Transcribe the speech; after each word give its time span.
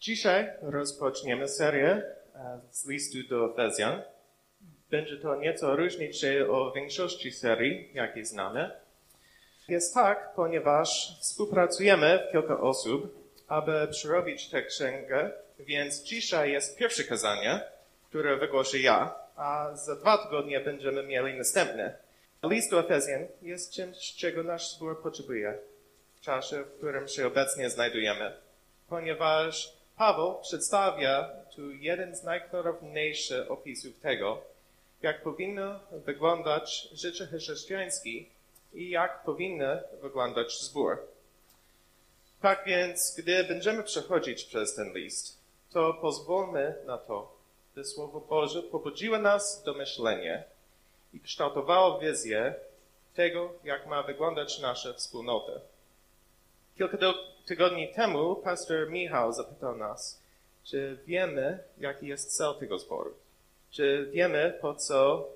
Dzisiaj 0.00 0.50
rozpoczniemy 0.62 1.48
serię 1.48 1.90
e, 2.34 2.60
z 2.70 2.86
listu 2.86 3.18
do 3.28 3.52
Efezjan. 3.52 4.02
Będzie 4.90 5.16
to 5.16 5.36
nieco 5.36 5.76
różnić 5.76 6.20
się 6.20 6.50
od 6.50 6.74
większości 6.74 7.32
serii, 7.32 7.90
jakie 7.94 8.24
znamy. 8.24 8.70
Jest 9.68 9.94
tak, 9.94 10.32
ponieważ 10.36 11.18
współpracujemy 11.20 12.18
w 12.28 12.32
kilka 12.32 12.60
osób, 12.60 13.14
aby 13.48 13.88
przerobić 13.90 14.50
tę 14.50 14.62
księgę, 14.62 15.30
więc 15.58 16.02
dzisiaj 16.02 16.52
jest 16.52 16.78
pierwsze 16.78 17.04
kazanie, 17.04 17.60
które 18.08 18.36
wygłoszę 18.36 18.78
ja, 18.78 19.14
a 19.36 19.70
za 19.74 19.96
dwa 19.96 20.18
tygodnie 20.18 20.60
będziemy 20.60 21.02
mieli 21.02 21.38
następne. 21.38 21.96
List 22.42 22.70
do 22.70 22.80
Efezjan 22.80 23.26
jest 23.42 23.72
czymś, 23.72 24.14
czego 24.14 24.42
nasz 24.42 24.70
zbór 24.70 25.02
potrzebuje 25.02 25.58
w 26.14 26.20
czasie, 26.20 26.62
w 26.62 26.76
którym 26.76 27.08
się 27.08 27.26
obecnie 27.26 27.70
znajdujemy, 27.70 28.32
ponieważ 28.88 29.79
Paweł 30.00 30.34
przedstawia 30.42 31.28
tu 31.56 31.70
jeden 31.70 32.16
z 32.16 32.22
najklarowniejszych 32.22 33.50
opisów 33.50 34.00
tego, 34.00 34.42
jak 35.02 35.22
powinno 35.22 35.80
wyglądać 35.92 36.88
życie 36.92 37.26
chrześcijańskie 37.26 38.24
i 38.74 38.90
jak 38.90 39.24
powinny 39.24 39.82
wyglądać 40.02 40.60
zbór. 40.60 40.98
Tak 42.40 42.64
więc, 42.66 43.14
gdy 43.18 43.44
będziemy 43.44 43.82
przechodzić 43.82 44.44
przez 44.44 44.74
ten 44.74 44.92
list, 44.92 45.38
to 45.72 45.94
pozwólmy 45.94 46.74
na 46.86 46.98
to, 46.98 47.36
by 47.74 47.84
Słowo 47.84 48.20
Boże 48.20 48.62
pobudziło 48.62 49.18
nas 49.18 49.62
do 49.62 49.74
myślenia 49.74 50.42
i 51.14 51.20
kształtowało 51.20 51.98
wizję 51.98 52.54
tego, 53.14 53.52
jak 53.64 53.86
ma 53.86 54.02
wyglądać 54.02 54.58
nasza 54.58 54.92
wspólnota. 54.92 55.52
Kilka 56.80 57.14
tygodni 57.46 57.92
temu 57.94 58.36
pastor 58.36 58.90
Michał 58.90 59.32
zapytał 59.32 59.76
nas, 59.76 60.22
czy 60.64 60.98
wiemy, 61.06 61.58
jaki 61.78 62.06
jest 62.06 62.36
cel 62.36 62.54
tego 62.54 62.78
zboru. 62.78 63.14
Czy 63.70 64.10
wiemy, 64.12 64.58
po 64.60 64.74
co 64.74 65.28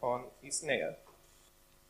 on 0.00 0.22
istnieje. 0.42 0.94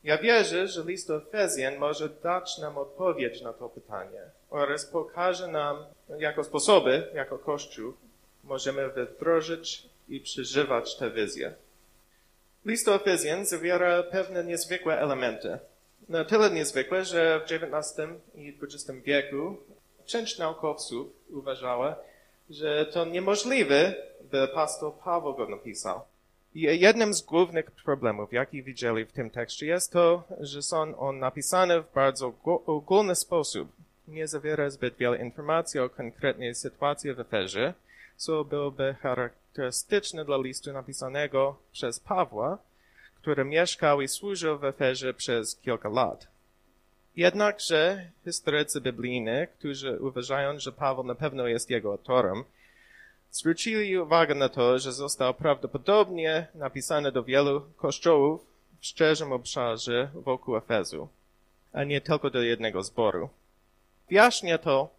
Ja 0.03 0.17
wierzę, 0.17 0.67
że 0.67 0.83
list 0.83 1.07
do 1.07 1.17
Efezjan 1.17 1.77
może 1.77 2.09
dać 2.09 2.57
nam 2.57 2.77
odpowiedź 2.77 3.41
na 3.41 3.53
to 3.53 3.69
pytanie 3.69 4.21
oraz 4.49 4.85
pokaże 4.85 5.47
nam, 5.47 5.85
jako 6.19 6.43
sposoby, 6.43 7.07
jako 7.13 7.37
Kościół, 7.37 7.93
możemy 8.43 8.89
wdrożyć 8.89 9.89
i 10.09 10.19
przeżywać 10.19 10.97
tę 10.97 11.11
wizję. 11.11 11.53
List 12.65 12.85
do 12.85 12.95
Efezjan 12.95 13.45
zawiera 13.45 14.03
pewne 14.03 14.43
niezwykłe 14.43 14.99
elementy. 14.99 15.59
Na 16.09 16.25
tyle 16.25 16.51
niezwykłe, 16.51 17.05
że 17.05 17.39
w 17.39 17.51
XIX 17.51 18.09
i 18.35 18.57
XX 18.61 18.99
wieku 19.03 19.57
część 20.05 20.37
naukowców 20.37 21.07
uważała, 21.29 21.95
że 22.49 22.85
to 22.85 23.05
niemożliwe, 23.05 23.95
by 24.31 24.47
pastor 24.47 24.93
Paweł 24.93 25.35
go 25.35 25.49
napisał. 25.49 26.01
I 26.55 26.61
jednym 26.61 27.13
z 27.13 27.21
głównych 27.21 27.71
problemów, 27.71 28.33
jaki 28.33 28.63
widzieli 28.63 29.05
w 29.05 29.11
tym 29.11 29.29
tekście, 29.29 29.65
jest 29.65 29.91
to, 29.91 30.23
że 30.39 30.61
są 30.61 30.97
on 30.99 31.19
napisane 31.19 31.81
w 31.81 31.93
bardzo 31.93 32.33
ogólny 32.65 33.15
sposób. 33.15 33.69
Nie 34.07 34.27
zawiera 34.27 34.69
zbyt 34.69 34.95
wiele 34.95 35.17
informacji 35.17 35.79
o 35.79 35.89
konkretnej 35.89 36.55
sytuacji 36.55 37.13
w 37.13 37.19
Efezie, 37.19 37.73
co 38.17 38.43
byłoby 38.43 38.95
charakterystyczne 39.01 40.25
dla 40.25 40.37
listu 40.37 40.73
napisanego 40.73 41.55
przez 41.71 41.99
Pawła, 41.99 42.57
który 43.25 43.45
mieszkał 43.45 44.01
i 44.01 44.07
służył 44.07 44.59
w 44.59 44.63
Efezie 44.63 45.13
przez 45.13 45.55
kilka 45.55 45.89
lat. 45.89 46.27
Jednakże 47.15 48.09
historycy 48.25 48.81
biblijni, 48.81 49.47
którzy 49.59 49.99
uważają, 49.99 50.59
że 50.59 50.71
Paweł 50.71 51.03
na 51.03 51.15
pewno 51.15 51.47
jest 51.47 51.69
jego 51.69 51.91
autorem, 51.91 52.43
zwrócili 53.31 53.97
uwagę 53.97 54.35
na 54.35 54.49
to, 54.49 54.79
że 54.79 54.93
został 54.93 55.33
prawdopodobnie 55.33 56.47
napisany 56.55 57.11
do 57.11 57.23
wielu 57.23 57.61
kościołów 57.77 58.45
w 58.79 58.85
szczerym 58.85 59.31
obszarze 59.31 60.09
wokół 60.13 60.57
Efezu, 60.57 61.07
a 61.73 61.83
nie 61.83 62.01
tylko 62.01 62.29
do 62.29 62.41
jednego 62.41 62.83
zboru. 62.83 63.29
Wyjaśnia 64.09 64.57
to, 64.57 64.89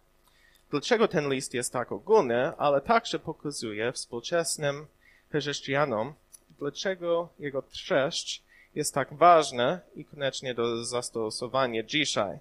dlaczego 0.71 1.07
ten 1.07 1.29
list 1.29 1.53
jest 1.53 1.73
tak 1.73 1.91
ogólny, 1.91 2.57
ale 2.57 2.81
także 2.81 3.19
pokazuje 3.19 3.91
współczesnym 3.91 4.87
chrześcijanom, 5.31 6.13
dlaczego 6.59 7.29
jego 7.39 7.61
treść 7.61 8.43
jest 8.75 8.93
tak 8.93 9.13
ważna 9.13 9.79
i 9.95 10.05
koniecznie 10.05 10.53
do 10.53 10.85
zastosowania 10.85 11.83
dzisiaj. 11.83 12.39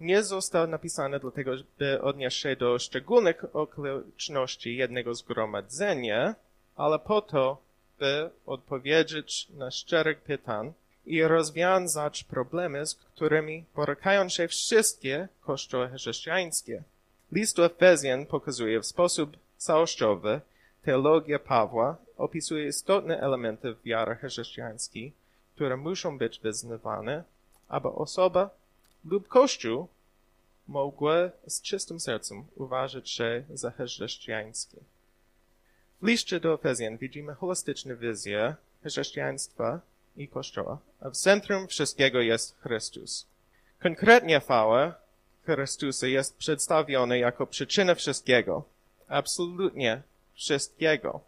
Nie 0.00 0.22
został 0.22 0.66
napisany 0.66 1.20
dlatego, 1.20 1.52
by 1.78 2.02
odnieść 2.02 2.40
się 2.40 2.56
do 2.56 2.78
szczególnych 2.78 3.56
okoliczności 3.56 4.76
jednego 4.76 5.14
zgromadzenia, 5.14 6.34
ale 6.76 6.98
po 6.98 7.22
to, 7.22 7.58
by 7.98 8.30
odpowiedzieć 8.46 9.48
na 9.50 9.70
szczerych 9.70 10.20
pytań 10.20 10.72
i 11.06 11.22
rozwiązać 11.22 12.24
problemy, 12.24 12.86
z 12.86 12.94
którymi 12.94 13.64
borykają 13.74 14.28
się 14.28 14.48
wszystkie 14.48 15.28
kościoły 15.40 15.88
chrześcijańskie. 15.88 16.82
List 17.32 17.56
do 17.56 17.64
Efezjan 17.64 18.26
pokazuje 18.26 18.80
w 18.80 18.86
sposób 18.86 19.36
całościowy 19.56 20.40
teologię 20.84 21.38
Pawła, 21.38 21.96
opisuje 22.16 22.68
istotne 22.68 23.20
elementy 23.20 23.76
wiary 23.84 24.16
chrześcijańskiej, 24.16 25.12
które 25.54 25.76
muszą 25.76 26.18
być 26.18 26.40
wyznawane, 26.40 27.24
aby 27.68 27.88
osoba 27.88 28.50
lub 29.04 29.28
Kościół 29.28 29.88
mogły 30.68 31.30
z 31.46 31.62
czystym 31.62 32.00
sercem 32.00 32.44
uważać 32.56 33.10
się 33.10 33.44
za 33.54 33.70
chrześcijańskie. 33.70 34.78
W 36.02 36.06
liście 36.06 36.40
do 36.40 36.54
Efezjan 36.54 36.96
widzimy 36.96 37.34
holistyczną 37.34 37.96
wizję 37.96 38.54
chrześcijaństwa 38.84 39.80
i 40.16 40.28
Kościoła, 40.28 40.78
a 41.00 41.10
w 41.10 41.16
centrum 41.16 41.68
wszystkiego 41.68 42.20
jest 42.20 42.58
Chrystus. 42.60 43.26
Konkretnie 43.82 44.40
chwała 44.40 44.94
Chrystusa 45.44 46.06
jest 46.06 46.36
przedstawiona 46.36 47.16
jako 47.16 47.46
przyczyna 47.46 47.94
wszystkiego, 47.94 48.64
absolutnie 49.08 50.02
wszystkiego. 50.34 51.20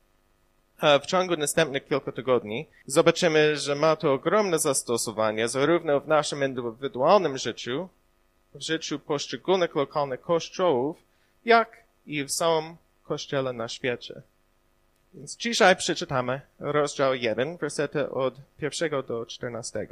W 1.02 1.06
ciągu 1.06 1.36
następnych 1.36 1.86
kilku 1.86 2.12
tygodni 2.12 2.66
zobaczymy, 2.86 3.56
że 3.56 3.74
ma 3.74 3.96
to 3.96 4.12
ogromne 4.12 4.58
zastosowanie 4.58 5.48
zarówno 5.48 6.00
w 6.00 6.08
naszym 6.08 6.44
indywidualnym 6.44 7.38
życiu, 7.38 7.88
w 8.54 8.60
życiu 8.60 8.98
poszczególnych 8.98 9.74
lokalnych 9.74 10.20
kościołów, 10.20 10.96
jak 11.44 11.76
i 12.06 12.24
w 12.24 12.30
całym 12.30 12.76
kościele 13.04 13.52
na 13.52 13.68
świecie. 13.68 14.22
Więc 15.14 15.36
dzisiaj 15.36 15.76
przeczytamy 15.76 16.40
rozdział 16.58 17.14
1, 17.14 17.56
wersety 17.56 18.10
od 18.10 18.34
1 18.60 18.90
do 19.06 19.26
14. 19.26 19.86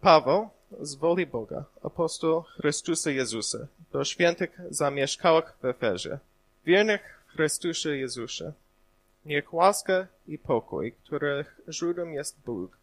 Paweł, 0.00 0.48
z 0.80 0.94
woli 0.94 1.26
Boga, 1.26 1.64
apostoł 1.82 2.42
Chrystusa 2.42 3.10
Jezusa, 3.10 3.58
do 3.92 4.04
świętych 4.04 4.60
zamieszkałych 4.70 5.52
w 5.62 5.64
Efezie, 5.64 6.18
wiernych 6.64 7.22
Chrystusie 7.26 7.96
Jezusie, 7.96 8.52
Niech 9.28 9.54
łaska 9.54 10.06
i 10.28 10.38
pokój, 10.38 10.92
których 10.92 11.60
źródłem 11.68 12.14
jest 12.14 12.36
Bóg, 12.46 12.76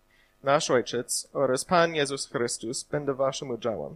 nasz 0.43 0.71
Ojciec 0.71 1.27
oraz 1.33 1.65
Pan 1.65 1.95
Jezus 1.95 2.29
Chrystus, 2.29 2.83
będą 2.83 3.13
waszym 3.15 3.49
udziałem. 3.49 3.95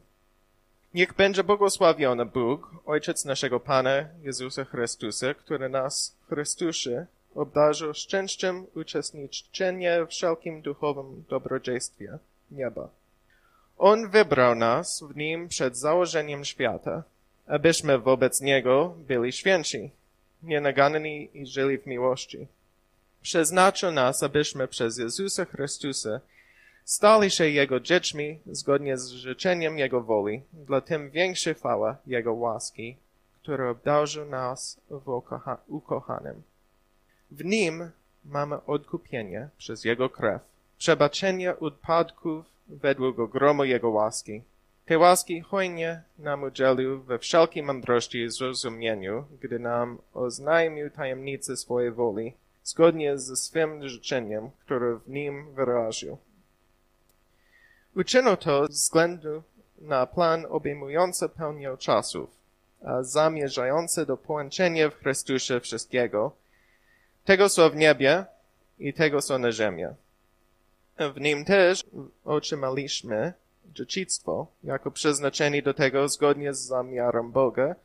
Niech 0.94 1.14
będzie 1.14 1.44
błogosławiony 1.44 2.26
Bóg, 2.26 2.72
Ojciec 2.86 3.26
naszego 3.26 3.60
Pana 3.60 4.06
Jezusa 4.22 4.66
Chrystusa, 4.66 5.34
który 5.34 5.70
nas 5.70 6.16
Chrystusie 6.30 7.06
obdarzył 7.36 7.94
szczęściem 7.94 8.66
uczestniczenia 8.76 10.06
w 10.06 10.10
wszelkim 10.10 10.62
duchowym 10.62 11.24
dobrodziejstwie 11.30 12.18
nieba. 12.52 12.90
On 13.78 14.10
wybrał 14.10 14.56
nas 14.56 15.04
w 15.04 15.16
nim 15.16 15.48
przed 15.48 15.78
założeniem 15.78 16.46
świata, 16.46 17.04
abyśmy 17.48 18.00
wobec 18.00 18.42
Niego 18.42 18.96
byli 18.98 19.32
święci 19.32 19.92
nienaganni 20.44 21.30
i 21.34 21.46
żyli 21.46 21.78
w 21.78 21.86
miłości. 21.86 22.48
Przeznaczył 23.22 23.92
nas, 23.92 24.24
abyśmy 24.24 24.68
przez 24.68 24.98
Jezusa 24.98 25.46
Chrystusa 25.46 26.20
stali 26.86 27.32
się 27.32 27.50
Jego 27.50 27.80
dziećmi 27.80 28.40
zgodnie 28.46 28.98
z 28.98 29.10
życzeniem 29.10 29.80
Jego 29.80 30.02
woli, 30.02 30.42
dla 30.54 30.82
tym 30.82 31.10
większa 31.10 31.54
chwała 31.54 31.98
Jego 32.08 32.34
łaski, 32.34 32.96
który 33.42 33.68
obdarzył 33.68 34.26
nas 34.26 34.80
w 34.90 35.10
ukocha 35.10 35.58
ukochanym. 35.68 36.44
W 37.32 37.46
Nim 37.46 37.92
mamy 38.26 38.66
odkupienie 38.66 39.50
przez 39.58 39.84
Jego 39.86 40.10
krew, 40.10 40.42
przebaczenie 40.78 41.56
upadków 41.56 42.46
według 42.68 43.20
ogromu 43.20 43.64
Jego 43.64 43.90
łaski, 43.90 44.42
te 44.90 44.98
łaski 44.98 45.42
hojnie 45.42 46.02
nam 46.20 46.44
udzielił 46.44 47.02
we 47.02 47.20
wszelkiej 47.20 47.64
mądrości 47.64 48.18
i 48.22 48.30
zrozumieniu, 48.30 49.26
gdy 49.42 49.60
nam 49.60 49.98
oznajmił 50.14 50.90
tajemnice 50.90 51.58
swojej 51.58 51.92
woli, 51.92 52.34
zgodnie 52.64 53.18
ze 53.18 53.36
swym 53.36 53.90
życzeniem, 53.90 54.50
które 54.66 54.96
w 54.96 55.10
nim 55.10 55.54
wyraził. 55.54 56.18
Uczynił 57.96 58.38
to 58.38 58.66
ze 58.66 58.74
względu 58.74 59.44
na 59.82 60.06
plan 60.08 60.46
obejmujący 60.50 61.30
pełnię 61.30 61.76
czasów, 61.80 62.30
a 62.84 63.04
zamierzające 63.04 64.06
do 64.06 64.18
połączenia 64.18 64.90
w 64.90 64.96
Chrystusie 64.96 65.60
wszystkiego, 65.60 66.32
tego 67.26 67.50
co 67.50 67.70
w 67.70 67.76
niebie 67.76 68.26
i 68.80 68.94
tego 68.94 69.22
co 69.22 69.40
na 69.40 69.52
ziemi. 69.52 69.84
W 71.16 71.22
nim 71.22 71.46
też 71.46 71.84
otrzymaliśmy 72.26 73.34
dziedzictwo, 73.74 74.48
jako 74.64 74.92
przeznaczeni 74.92 75.64
do 75.64 75.74
tego 75.74 76.10
zgodnie 76.10 76.54
z 76.54 76.60
zamiarem 76.60 77.32
Boga, 77.32 77.76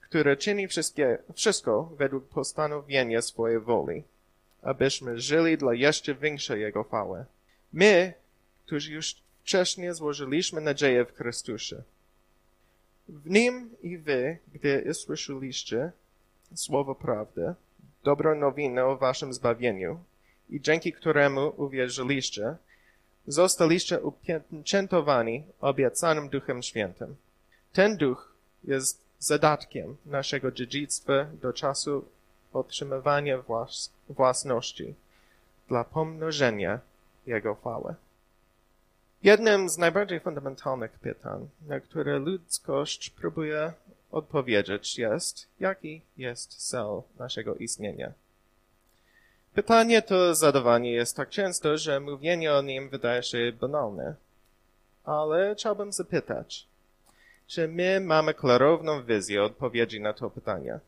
które 0.00 0.36
czyni 0.36 0.68
wszystkie, 0.68 1.18
wszystko 1.34 1.92
według 1.96 2.28
postanowienia 2.28 3.22
swojej 3.22 3.60
woli, 3.60 4.04
abyśmy 4.62 5.20
żyli 5.20 5.58
dla 5.58 5.74
jeszcze 5.74 6.14
większej 6.14 6.60
Jego 6.60 6.84
chwały. 6.84 7.24
My, 7.72 8.14
którzy 8.66 8.92
już 8.92 9.22
wcześniej 9.42 9.94
złożyliśmy 9.94 10.60
nadzieję 10.60 11.04
w 11.04 11.16
Chrystusie. 11.16 11.82
W 13.08 13.30
Nim 13.30 13.70
i 13.82 13.98
wy, 13.98 14.38
gdy 14.54 14.84
usłyszeliście 14.90 15.92
słowo 16.54 16.94
prawdy, 16.94 17.54
dobrą 18.04 18.34
nowinę 18.34 18.84
o 18.84 18.96
waszym 18.96 19.34
zbawieniu 19.34 20.00
i 20.50 20.60
dzięki 20.60 20.92
któremu 20.92 21.52
uwierzyliście, 21.56 22.56
zostaliście 23.26 24.00
upieczętowani 24.00 25.44
obiecanym 25.60 26.28
Duchem 26.28 26.62
Świętym. 26.62 27.16
Ten 27.72 27.96
Duch 27.96 28.34
jest 28.64 29.00
zadatkiem 29.18 29.96
naszego 30.06 30.50
dziedzictwa 30.50 31.24
do 31.24 31.52
czasu 31.52 32.04
otrzymywania 32.52 33.42
włas 33.42 33.92
własności 34.08 34.94
dla 35.68 35.84
pomnożenia 35.84 36.80
Jego 37.26 37.54
chwały. 37.54 37.94
Jednym 39.22 39.68
z 39.68 39.78
najbardziej 39.78 40.20
fundamentalnych 40.20 40.92
pytań, 40.92 41.48
na 41.66 41.80
które 41.80 42.18
ludzkość 42.18 43.10
próbuje 43.10 43.72
odpowiedzieć 44.10 44.98
jest, 44.98 45.48
jaki 45.60 46.02
jest 46.16 46.68
cel 46.68 47.02
naszego 47.18 47.54
istnienia. 47.54 48.12
Pytanie 49.54 50.02
to 50.02 50.34
zadawanie 50.34 50.92
jest 50.92 51.16
tak 51.16 51.28
często, 51.28 51.78
że 51.78 52.00
mówienie 52.00 52.52
o 52.52 52.62
nim 52.62 52.88
wydaje 52.88 53.22
się 53.22 53.52
banalne. 53.60 54.14
Ale 55.04 55.54
chciałbym 55.54 55.92
zapytać, 55.92 56.66
czy 57.46 57.68
my 57.68 58.00
mamy 58.00 58.34
klarowną 58.34 59.04
wizję 59.04 59.42
odpowiedzi 59.42 60.00
na 60.00 60.12
to 60.12 60.30
pytanie? 60.30 60.78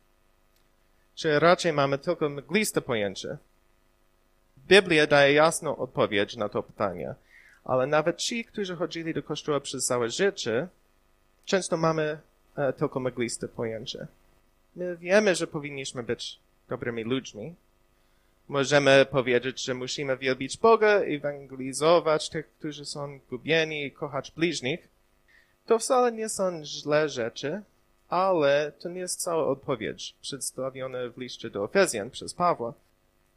Czy 1.15 1.39
raczej 1.39 1.73
mamy 1.73 1.99
tylko 1.99 2.29
mgliste 2.29 2.81
pojęcie? 2.81 3.37
Biblia 4.69 5.07
daje 5.07 5.35
jasną 5.35 5.77
odpowiedź 5.77 6.37
na 6.37 6.49
to 6.49 6.63
pytanie, 6.63 7.15
ale 7.65 7.87
nawet 7.87 8.17
ci, 8.17 8.45
którzy 8.45 8.77
chodzili 8.77 9.15
do 9.15 9.23
kościoła 9.23 9.61
przez 9.61 9.87
całe 9.87 10.11
życie, 10.11 10.69
często 11.45 11.77
mamy 11.77 12.19
e, 12.57 12.73
tylko 12.73 13.01
mgliste 13.01 13.49
pojęcie. 13.49 14.07
My 14.77 14.97
wiemy, 14.97 15.35
że 15.35 15.47
powinniśmy 15.47 16.03
być 16.03 16.39
dobrymi 16.69 17.05
ludźmi, 17.05 17.55
Możemy 18.49 19.07
powiedzieć, 19.07 19.65
że 19.65 19.75
musimy 19.75 20.17
wielbić 20.17 20.59
Boga, 20.59 20.89
ewangelizować 20.89 22.29
tych, 22.29 22.51
którzy 22.59 22.85
są 22.85 23.19
gubieni 23.31 23.85
i 23.85 23.93
kochać 23.93 24.31
bliźnich. 24.31 24.89
To 25.67 25.79
wcale 25.79 26.13
nie 26.13 26.29
są 26.29 26.65
źle 26.65 27.09
rzeczy, 27.09 27.63
ale 28.09 28.73
to 28.79 28.89
nie 28.89 29.01
jest 29.01 29.21
cała 29.21 29.47
odpowiedź 29.47 30.15
przedstawiona 30.21 30.99
w 31.15 31.19
liście 31.19 31.51
do 31.51 31.65
Efezjan 31.65 32.11
przez 32.11 32.35
Pawła. 32.35 32.75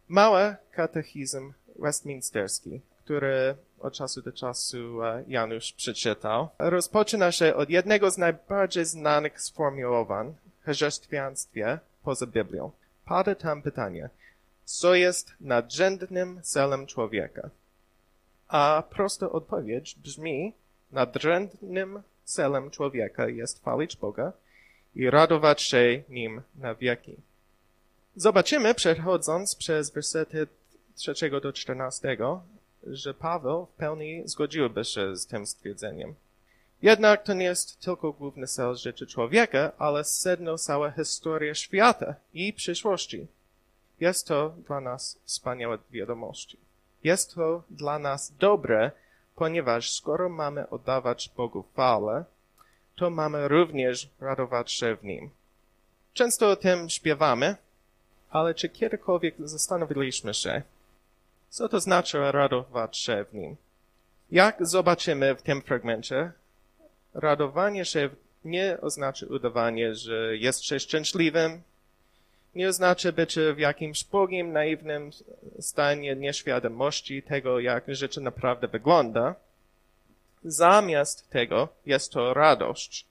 Mały 0.07 0.55
katechizm 0.71 1.53
westminsterski, 1.75 2.81
który 3.03 3.55
od 3.79 3.93
czasu 3.93 4.21
do 4.21 4.31
czasu 4.31 5.03
e, 5.03 5.23
Janusz 5.27 5.73
przeczytał, 5.73 6.49
rozpoczyna 6.59 7.31
się 7.31 7.55
od 7.55 7.69
jednego 7.69 8.11
z 8.11 8.17
najbardziej 8.17 8.85
znanych 8.85 9.41
sformułowań 9.41 10.35
chrześcijaństwie 10.61 11.79
poza 12.03 12.25
Biblią. 12.25 12.71
Pada 13.05 13.35
tam 13.35 13.61
pytanie– 13.61 14.09
co 14.67 14.95
jest 14.95 15.33
nadrzędnym 15.41 16.41
celem 16.43 16.87
człowieka. 16.87 17.49
A 18.47 18.83
prosta 18.89 19.29
odpowiedź 19.29 19.95
brzmi, 19.95 20.53
nadrzędnym 20.91 22.01
celem 22.25 22.71
człowieka 22.71 23.27
jest 23.27 23.59
chwalić 23.59 23.97
Boga 23.97 24.33
i 24.95 25.09
radować 25.09 25.61
się 25.61 26.03
nim 26.09 26.41
na 26.55 26.75
wieki. 26.75 27.15
Zobaczymy, 28.15 28.73
przechodząc 28.73 29.55
przez 29.55 29.89
wersety 29.89 30.47
3 30.95 31.29
do 31.41 31.53
14, 31.53 32.17
że 32.83 33.13
Paweł 33.13 33.65
w 33.65 33.69
pełni 33.69 34.21
zgodziłby 34.25 34.85
się 34.85 35.15
z 35.15 35.25
tym 35.25 35.47
stwierdzeniem. 35.47 36.15
Jednak 36.81 37.23
to 37.23 37.33
nie 37.33 37.45
jest 37.45 37.79
tylko 37.79 38.11
główny 38.11 38.47
cel 38.47 38.75
życia 38.75 39.05
człowieka, 39.05 39.71
ale 39.77 40.03
sedno 40.03 40.57
cała 40.57 40.91
historia 40.91 41.55
świata 41.55 42.15
i 42.33 42.53
przyszłości. 42.53 43.27
Jest 43.99 44.27
to 44.27 44.49
dla 44.49 44.81
nas 44.81 45.19
wspaniałe 45.25 45.77
wiadomości. 45.91 46.57
Jest 47.03 47.35
to 47.35 47.63
dla 47.69 47.99
nas 47.99 48.33
dobre, 48.39 48.91
ponieważ 49.35 49.91
skoro 49.91 50.29
mamy 50.29 50.69
oddawać 50.69 51.31
Bogu 51.37 51.63
chwałę, 51.63 52.25
to 52.95 53.09
mamy 53.09 53.47
również 53.47 54.09
radować 54.19 54.71
się 54.71 54.95
w 54.95 55.03
Nim. 55.03 55.29
Często 56.13 56.49
o 56.49 56.55
tym 56.55 56.89
śpiewamy, 56.89 57.55
ale 58.29 58.53
czy 58.53 58.69
kiedykolwiek 58.69 59.35
zastanowiliśmy 59.39 60.33
się, 60.33 60.61
co 61.49 61.69
to 61.69 61.79
znaczy 61.79 62.31
radować 62.31 62.97
się 62.97 63.25
w 63.29 63.33
Nim? 63.33 63.55
Jak 64.31 64.67
zobaczymy 64.67 65.35
w 65.35 65.41
tym 65.41 65.61
fragmencie, 65.61 66.31
radowanie 67.13 67.85
się 67.85 68.09
nie 68.45 68.77
oznacza 68.81 69.25
udawanie, 69.29 69.95
że 69.95 70.37
jest 70.37 70.63
się 70.63 70.79
szczęśliwym, 70.79 71.61
nie 72.57 72.69
oznacza 72.69 73.11
bycie 73.11 73.53
w 73.53 73.59
jakimś 73.59 74.03
bogiem, 74.03 74.51
naiwnym 74.51 75.11
stanie 75.59 76.15
nieświadomości 76.15 77.23
tego, 77.23 77.59
jak 77.59 77.83
życie 77.87 78.21
naprawdę 78.21 78.67
wygląda. 78.67 79.35
Zamiast 80.43 81.29
tego 81.29 81.69
jest 81.85 82.11
to 82.11 82.33
radość, 82.33 83.05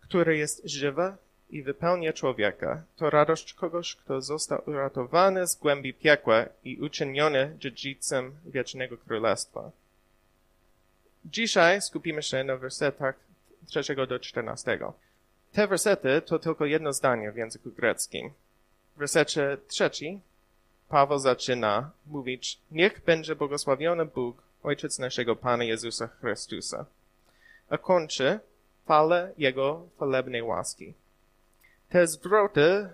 która 0.00 0.32
jest 0.32 0.62
żywa 0.64 1.16
i 1.50 1.62
wypełnia 1.62 2.12
człowieka. 2.12 2.82
To 2.96 3.10
radość 3.10 3.54
kogoś, 3.54 3.96
kto 3.96 4.20
został 4.20 4.62
uratowany 4.66 5.46
z 5.46 5.56
głębi 5.56 5.94
piekła 5.94 6.44
i 6.64 6.76
uczyniony 6.76 7.56
dziedzicem 7.58 8.36
wiecznego 8.44 8.98
królestwa. 8.98 9.70
Dzisiaj 11.24 11.82
skupimy 11.82 12.22
się 12.22 12.44
na 12.44 12.56
wersetach 12.56 13.14
3 13.66 14.06
do 14.06 14.18
14. 14.18 14.78
Te 15.52 15.68
wersety 15.68 16.22
to 16.22 16.38
tylko 16.38 16.66
jedno 16.66 16.92
zdanie 16.92 17.32
w 17.32 17.36
języku 17.36 17.70
greckim. 17.70 18.30
W 18.96 18.98
wersecie 18.98 19.56
trzeci 19.68 20.20
Paweł 20.88 21.18
zaczyna 21.18 21.90
mówić, 22.06 22.58
niech 22.70 23.04
będzie 23.04 23.36
błogosławiony 23.36 24.04
Bóg, 24.04 24.42
Ojciec 24.62 24.98
naszego 24.98 25.36
Pana 25.36 25.64
Jezusa 25.64 26.06
Chrystusa. 26.06 26.86
A 27.68 27.78
kończy 27.78 28.40
fale 28.86 29.32
Jego 29.38 29.86
chwalebnej 29.94 30.42
łaski. 30.42 30.94
Te 31.88 32.06
zwroty 32.06 32.88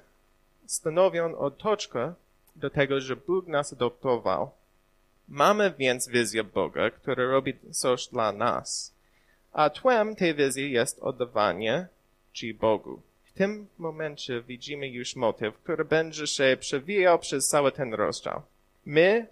stanowią 0.66 1.38
otoczkę 1.38 2.14
do 2.56 2.70
tego, 2.70 3.00
że 3.00 3.16
Bóg 3.16 3.46
nas 3.46 3.72
adoptował. 3.72 4.50
Mamy 5.28 5.74
więc 5.78 6.08
wizję 6.08 6.44
Boga, 6.44 6.90
który 6.90 7.26
robi 7.26 7.54
coś 7.70 8.06
dla 8.06 8.32
nas. 8.32 8.94
A 9.52 9.70
tłem 9.70 10.16
tej 10.16 10.34
wizji 10.34 10.72
jest 10.72 10.98
oddawanie 10.98 11.88
czci 12.32 12.54
Bogu. 12.54 13.00
W 13.24 13.32
tym 13.32 13.66
momencie 13.78 14.42
widzimy 14.42 14.88
już 14.88 15.16
motyw, 15.16 15.54
który 15.54 15.84
będzie 15.84 16.26
się 16.26 16.56
przewijał 16.60 17.18
przez 17.18 17.48
cały 17.48 17.72
ten 17.72 17.94
rozdział. 17.94 18.42
My 18.86 19.26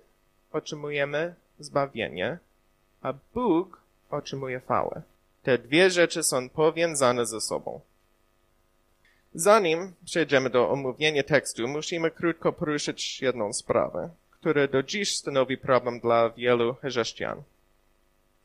otrzymujemy 0.53 1.35
zbawienie, 1.59 2.39
a 3.03 3.15
Bóg 3.35 3.81
otrzymuje 4.11 4.61
chwałę. 4.61 5.03
Te 5.43 5.59
dwie 5.59 5.91
rzeczy 5.91 6.23
są 6.23 6.49
powiązane 6.49 7.27
ze 7.27 7.41
sobą. 7.41 7.81
Zanim 9.35 9.93
przejdziemy 10.05 10.51
do 10.51 10.71
omówienia 10.71 11.23
tekstu, 11.23 11.69
musimy 11.69 12.11
krótko 12.11 12.53
poruszyć 12.53 13.23
jedną 13.23 13.53
sprawę, 13.53 14.11
która 14.31 14.67
do 14.67 14.83
dziś 14.83 15.17
stanowi 15.17 15.59
problem 15.59 16.01
dla 16.01 16.31
wielu 16.31 16.75
chrześcijan. 16.75 17.43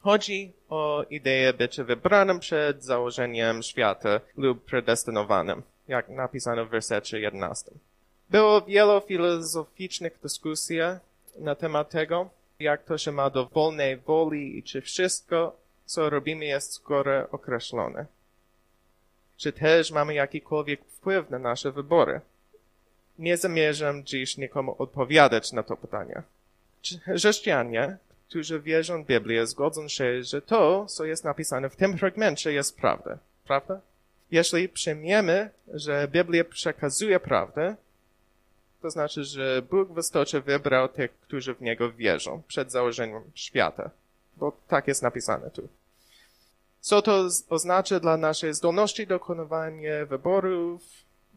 Chodzi 0.03 0.53
o 0.69 1.05
ideę 1.09 1.53
bycia 1.53 1.83
wybranym 1.83 2.39
przed 2.39 2.83
założeniem 2.83 3.63
świata 3.63 4.19
lub 4.37 4.65
predestynowanym, 4.65 5.63
jak 5.87 6.09
napisano 6.09 6.65
w 6.65 6.69
wersecie 6.69 7.19
11. 7.19 7.71
Było 8.29 8.61
wiele 8.61 9.01
filozoficznych 9.07 10.19
dyskusji 10.23 10.77
na 11.39 11.55
temat 11.55 11.89
tego, 11.89 12.29
jak 12.59 12.83
to 12.83 12.97
się 12.97 13.11
ma 13.11 13.29
do 13.29 13.45
wolnej 13.45 13.97
woli 13.97 14.57
i 14.57 14.63
czy 14.63 14.81
wszystko, 14.81 15.55
co 15.85 16.09
robimy 16.09 16.45
jest 16.45 16.83
góry 16.83 17.25
określone. 17.31 18.05
Czy 19.37 19.53
też 19.53 19.91
mamy 19.91 20.13
jakikolwiek 20.13 20.81
wpływ 20.85 21.29
na 21.29 21.39
nasze 21.39 21.71
wybory? 21.71 22.21
Nie 23.19 23.37
zamierzam 23.37 24.03
dziś 24.03 24.37
nikomu 24.37 24.75
odpowiadać 24.79 25.51
na 25.51 25.63
to 25.63 25.77
pytanie. 25.77 26.21
Chrześcijanie 27.15 27.97
którzy 28.31 28.59
wierzą 28.59 29.03
w 29.03 29.07
Biblię, 29.07 29.47
zgodzą 29.47 29.87
się, 29.87 30.23
że 30.23 30.41
to, 30.41 30.85
co 30.85 31.05
jest 31.05 31.23
napisane 31.23 31.69
w 31.69 31.75
tym 31.75 31.97
fragmencie, 31.97 32.53
jest 32.53 32.77
prawda. 32.77 33.17
Prawda? 33.45 33.81
Jeśli 34.31 34.69
przyjmiemy, 34.69 35.49
że 35.73 36.07
Biblia 36.11 36.43
przekazuje 36.43 37.19
prawdę, 37.19 37.75
to 38.81 38.89
znaczy, 38.89 39.23
że 39.23 39.61
Bóg 39.61 39.93
w 39.93 39.99
istocie 39.99 40.41
wybrał 40.41 40.87
tych, 40.89 41.11
którzy 41.19 41.55
w 41.55 41.61
Niego 41.61 41.91
wierzą 41.91 42.41
przed 42.47 42.71
założeniem 42.71 43.21
świata, 43.35 43.89
bo 44.37 44.57
tak 44.67 44.87
jest 44.87 45.01
napisane 45.01 45.49
tu. 45.49 45.67
Co 46.81 47.01
to 47.01 47.27
oznacza 47.49 47.99
dla 47.99 48.17
naszej 48.17 48.53
zdolności 48.53 49.07
dokonywania 49.07 50.05
wyborów? 50.05 50.81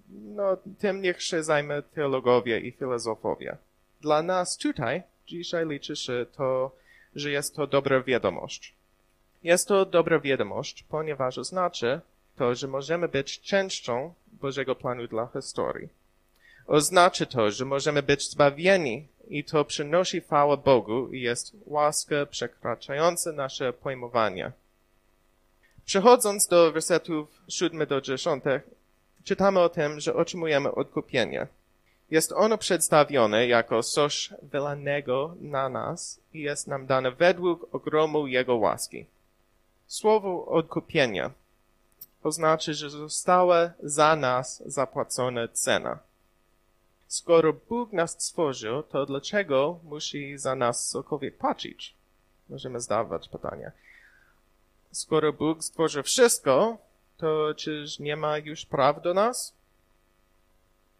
No, 0.08 0.56
tym 0.78 1.02
niech 1.02 1.22
się 1.22 1.42
zajmę 1.42 1.82
teologowie 1.82 2.60
i 2.60 2.72
filozofowie. 2.72 3.56
Dla 4.00 4.22
nas 4.22 4.56
tutaj 4.56 5.02
dzisiaj 5.26 5.68
liczy 5.68 5.96
się 5.96 6.26
to, 6.36 6.83
że 7.14 7.30
jest 7.30 7.54
to 7.54 7.66
dobra 7.66 8.02
wiadomość. 8.02 8.74
Jest 9.42 9.68
to 9.68 9.86
dobra 9.86 10.20
wiadomość, 10.20 10.84
ponieważ 10.88 11.38
oznacza 11.38 12.00
to, 12.36 12.54
że 12.54 12.68
możemy 12.68 13.08
być 13.08 13.40
częścią 13.40 14.14
Bożego 14.32 14.74
planu 14.74 15.06
dla 15.08 15.26
historii. 15.26 15.88
Oznacza 16.66 17.26
to, 17.26 17.50
że 17.50 17.64
możemy 17.64 18.02
być 18.02 18.30
zbawieni 18.30 19.06
i 19.28 19.44
to 19.44 19.64
przynosi 19.64 20.20
chwałę 20.20 20.56
Bogu 20.56 21.12
i 21.12 21.20
jest 21.20 21.56
łaska 21.66 22.26
przekraczająca 22.26 23.32
nasze 23.32 23.72
pojmowanie. 23.72 24.52
Przechodząc 25.84 26.46
do 26.46 26.72
wersetów 26.72 27.28
7 27.48 27.86
do 27.86 28.00
10, 28.00 28.44
czytamy 29.24 29.60
o 29.60 29.68
tym, 29.68 30.00
że 30.00 30.14
otrzymujemy 30.14 30.74
odkupienie. 30.74 31.46
Jest 32.10 32.32
ono 32.32 32.58
przedstawione 32.58 33.46
jako 33.46 33.82
coś 33.82 34.30
wylanego 34.42 35.34
na 35.40 35.68
nas 35.68 36.20
i 36.32 36.40
jest 36.40 36.66
nam 36.66 36.86
dane 36.86 37.10
według 37.10 37.74
ogromu 37.74 38.26
Jego 38.26 38.56
łaski. 38.56 39.06
Słowo 39.86 40.46
odkupienia 40.46 41.30
oznacza, 42.22 42.72
że 42.72 42.90
została 42.90 43.70
za 43.82 44.16
nas 44.16 44.62
zapłacona 44.66 45.48
cena. 45.48 45.98
Skoro 47.06 47.52
Bóg 47.52 47.92
nas 47.92 48.10
stworzył, 48.10 48.82
to 48.82 49.06
dlaczego 49.06 49.80
musi 49.84 50.38
za 50.38 50.54
nas 50.54 50.88
cokolwiek 50.88 51.38
płacić? 51.38 51.94
Możemy 52.48 52.80
zdawać 52.80 53.28
pytanie. 53.28 53.72
Skoro 54.92 55.32
Bóg 55.32 55.64
stworzył 55.64 56.02
wszystko, 56.02 56.78
to 57.16 57.54
czyż 57.54 57.98
nie 57.98 58.16
ma 58.16 58.38
już 58.38 58.66
praw 58.66 59.02
do 59.02 59.14
nas? 59.14 59.54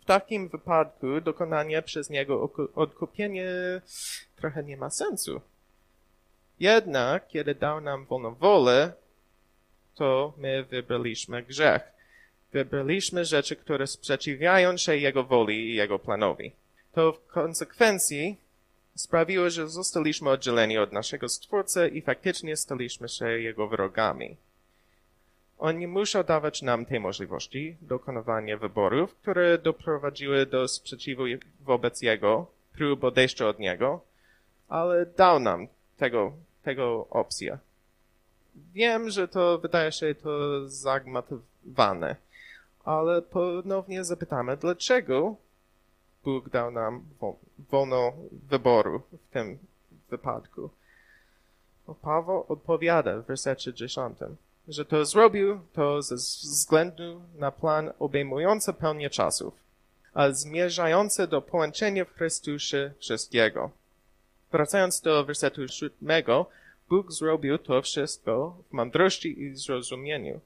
W 0.04 0.06
takim 0.06 0.48
wypadku 0.48 1.20
dokonanie 1.20 1.82
przez 1.82 2.10
Niego 2.10 2.50
odkupienie 2.74 3.50
trochę 4.36 4.64
nie 4.64 4.76
ma 4.76 4.90
sensu. 4.90 5.40
Jednak, 6.60 7.28
kiedy 7.28 7.54
dał 7.54 7.80
nam 7.80 8.04
wolną 8.04 8.34
wolę, 8.34 8.92
to 9.94 10.32
my 10.36 10.64
wybraliśmy 10.64 11.42
grzech. 11.42 11.82
Wybraliśmy 12.52 13.24
rzeczy, 13.24 13.56
które 13.56 13.86
sprzeciwiają 13.86 14.76
się 14.76 14.96
Jego 14.96 15.24
woli 15.24 15.70
i 15.70 15.74
Jego 15.74 15.98
planowi. 15.98 16.52
To 16.92 17.12
w 17.12 17.26
konsekwencji 17.26 18.36
sprawiło, 18.94 19.50
że 19.50 19.68
zostaliśmy 19.68 20.30
oddzieleni 20.30 20.78
od 20.78 20.92
naszego 20.92 21.28
Stwórcy 21.28 21.88
i 21.88 22.02
faktycznie 22.02 22.56
staliśmy 22.56 23.08
się 23.08 23.28
Jego 23.28 23.68
wrogami. 23.68 24.36
On 25.58 25.78
nie 25.78 25.88
musiał 25.88 26.24
dawać 26.24 26.62
nam 26.62 26.86
tej 26.86 27.00
możliwości 27.00 27.76
dokonywania 27.80 28.56
wyborów, 28.56 29.14
które 29.14 29.58
doprowadziły 29.58 30.46
do 30.46 30.68
sprzeciwu 30.68 31.22
wobec 31.60 32.02
Jego, 32.02 32.46
prób 32.72 33.04
odejścia 33.04 33.48
od 33.48 33.58
Niego, 33.58 34.00
ale 34.68 35.06
dał 35.06 35.40
nam 35.40 35.66
tego, 35.96 36.32
tego 36.62 37.06
opcję. 37.10 37.58
Wiem, 38.54 39.10
że 39.10 39.28
to 39.28 39.58
wydaje 39.58 39.92
się 39.92 40.14
to 40.14 40.68
zagmatowane, 40.68 42.16
ale 42.84 43.22
ponownie 43.22 44.04
zapytamy, 44.04 44.56
dlaczego 44.56 45.36
Bóg 46.24 46.48
dał 46.48 46.70
nam 46.70 47.04
wolno 47.70 48.12
wyboru 48.32 49.02
w 49.12 49.32
tym 49.32 49.58
wypadku. 50.10 50.70
Paweł 52.02 52.44
odpowiada 52.48 53.18
w 53.18 53.26
wersecie 53.26 53.74
10 53.74 54.18
że 54.68 54.84
to 54.84 55.04
zrobił 55.04 55.60
to 55.72 56.02
ze 56.02 56.14
względu 56.16 57.20
na 57.38 57.50
plan 57.50 57.92
obejmujący 57.98 58.72
pełnię 58.72 59.10
czasów, 59.10 59.54
a 60.14 60.30
zmierzający 60.30 61.26
do 61.26 61.42
połączenia 61.42 62.04
w 62.04 62.14
Chrystusie 62.14 62.92
wszystkiego. 62.98 63.70
Wracając 64.52 65.00
do 65.00 65.24
wersetu 65.24 65.68
siódmego, 65.68 66.46
Bóg 66.88 67.12
zrobił 67.12 67.58
to 67.58 67.82
wszystko 67.82 68.56
w 68.70 68.72
mądrości 68.72 69.42
i 69.42 69.56
zrozumieniu. 69.56 70.40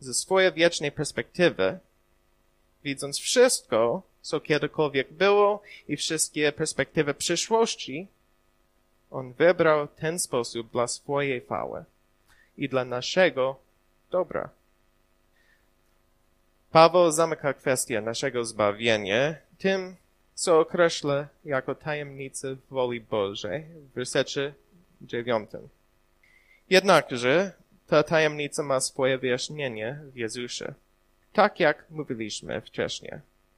Ze 0.00 0.14
swojej 0.14 0.52
wiecznej 0.52 0.92
perspektywy, 0.92 1.78
widząc 2.84 3.18
wszystko, 3.18 4.02
co 4.22 4.40
kiedykolwiek 4.40 5.12
było 5.12 5.62
i 5.88 5.96
wszystkie 5.96 6.52
perspektywy 6.52 7.14
przyszłości, 7.14 8.08
On 9.10 9.32
wybrał 9.32 9.88
ten 9.88 10.18
sposób 10.18 10.72
dla 10.72 10.88
swojej 10.88 11.40
chwały 11.40 11.84
i 12.58 12.68
dla 12.68 12.84
naszego 12.84 13.56
dobra. 14.10 14.48
Paweł 16.70 17.10
zamyka 17.10 17.54
kwestię 17.54 18.00
naszego 18.00 18.44
zbawienia 18.44 19.34
tym, 19.58 19.96
co 20.34 20.60
określa 20.60 21.28
jako 21.44 21.74
tajemnicę 21.74 22.56
woli 22.70 23.00
Bożej 23.00 23.62
w 23.62 23.94
wersecie 23.94 24.54
dziewiątym. 25.00 25.68
Jednakże 26.70 27.52
ta 27.86 28.02
tajemnica 28.02 28.62
ma 28.62 28.80
swoje 28.80 29.18
wyjaśnienie 29.18 30.00
w 30.12 30.16
Jezusie. 30.16 30.74
Tak 31.32 31.60
jak 31.60 31.90
mówiliśmy 31.90 32.60
wcześniej. 32.60 33.12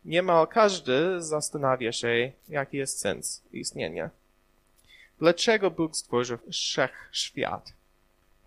Niemal 0.04 0.48
każdy 0.48 1.22
zastanawia 1.22 1.92
się, 1.92 2.32
jaki 2.48 2.76
jest 2.76 2.98
sens 2.98 3.42
istnienia. 3.52 4.10
Dlaczego 5.18 5.70
Bóg 5.70 5.96
stworzył 5.96 6.38
wszechświat? 6.52 7.72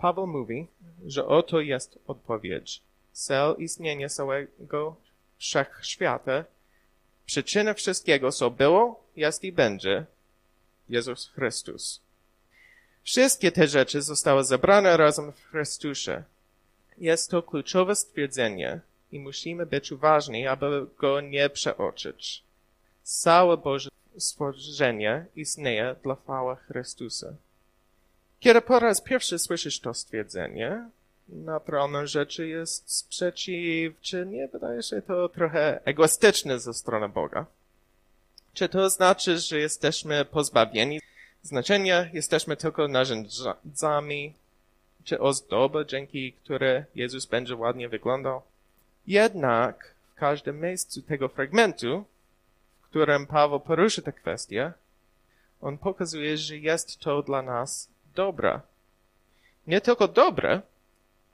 Paweł 0.04 0.28
mówi, 0.28 0.68
że 1.06 1.26
oto 1.26 1.62
jest 1.62 2.00
odpowiedź. 2.08 2.82
Cel 3.12 3.56
istnienia 3.58 4.10
całego 4.10 4.96
wszechświata, 5.38 6.44
przyczyna 7.26 7.74
wszystkiego, 7.74 8.32
co 8.32 8.50
było, 8.50 9.04
jest 9.16 9.44
i 9.44 9.52
będzie, 9.52 10.06
Jezus 10.90 11.28
Chrystus. 11.28 12.02
Wszystkie 13.04 13.52
te 13.52 13.68
rzeczy 13.68 14.02
zostały 14.02 14.44
zebrane 14.44 14.98
razem 14.98 15.32
w 15.32 15.44
Chrystusie. 15.44 16.24
Jest 16.98 17.32
to 17.32 17.44
kluczowe 17.44 17.96
stwierdzenie 17.96 18.80
i 19.12 19.20
musimy 19.20 19.66
być 19.66 19.92
uważni, 19.92 20.48
aby 20.48 20.86
go 20.98 21.22
nie 21.22 21.50
przeoczyć. 21.50 22.44
Całe 23.04 23.58
Boże 23.58 23.90
stworzenie 24.18 25.26
istnieje 25.36 25.96
dla 26.04 26.16
chwały 26.16 26.56
Chrystusa. 26.56 27.34
Kiedy 28.44 28.62
po 28.62 28.80
raz 28.80 29.02
pierwszy 29.02 29.40
słyszysz 29.40 29.80
to 29.80 29.94
stwierdzenie, 29.94 30.90
naturalną 31.30 32.08
rzeczy 32.08 32.48
jest 32.48 32.92
sprzeciw, 32.92 34.02
czy 34.02 34.26
nie 34.26 34.48
wydaje 34.48 34.84
się 34.84 35.02
to 35.02 35.30
trochę 35.30 35.86
egoistyczne 35.86 36.60
ze 36.60 36.74
strony 36.74 37.10
Boga? 37.10 37.46
Czy 38.54 38.70
to 38.70 38.90
znaczy, 38.90 39.38
że 39.38 39.60
jesteśmy 39.60 40.26
pozbawieni 40.26 41.02
znaczenia, 41.44 42.10
jesteśmy 42.14 42.58
tylko 42.58 42.88
narzędziami, 42.88 44.34
czy 45.04 45.20
ozdoby, 45.20 45.86
dzięki 45.86 46.34
które 46.34 46.86
Jezus 46.96 47.26
będzie 47.26 47.56
ładnie 47.56 47.90
wyglądał? 47.90 48.42
Jednak 49.08 49.94
w 50.12 50.16
każdym 50.16 50.62
miejscu 50.62 51.02
tego 51.02 51.30
fragmentu, 51.30 52.06
w 52.82 52.86
którym 52.90 53.28
Paweł 53.28 53.60
poruszy 53.60 54.02
tę 54.02 54.14
kwestię, 54.14 54.72
on 55.62 55.78
pokazuje, 55.78 56.38
że 56.38 56.58
jest 56.58 57.00
to 57.00 57.22
dla 57.22 57.42
nas 57.42 57.93
dobre. 58.16 58.60
Nie 59.68 59.82
tylko 59.82 60.08
dobre, 60.08 60.62